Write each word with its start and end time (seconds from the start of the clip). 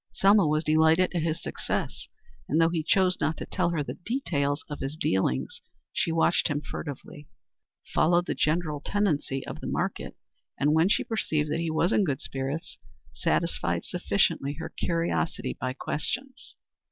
Selma 0.11 0.47
was 0.47 0.63
delighted 0.63 1.13
at 1.13 1.21
his 1.21 1.39
success, 1.43 2.07
and 2.49 2.59
though 2.59 2.69
he 2.71 2.81
chose 2.81 3.19
not 3.21 3.37
to 3.37 3.45
tell 3.45 3.69
her 3.69 3.83
the 3.83 3.99
details 4.03 4.65
of 4.67 4.79
his 4.79 4.95
dealings, 4.97 5.61
she 5.93 6.11
watched 6.11 6.47
him 6.47 6.59
furtively, 6.59 7.27
followed 7.93 8.25
the 8.25 8.33
general 8.33 8.81
tendency 8.83 9.45
of 9.45 9.59
the 9.59 9.67
market, 9.67 10.15
and 10.59 10.73
when 10.73 10.89
she 10.89 11.03
perceived 11.03 11.51
that 11.51 11.59
he 11.59 11.69
was 11.69 11.91
in 11.93 12.03
good 12.03 12.19
spirits, 12.19 12.79
satisfied 13.13 13.85
sufficiently 13.85 14.53
her 14.53 14.69
curiosity 14.75 15.55
by 15.61 15.71
questions. 15.71 16.55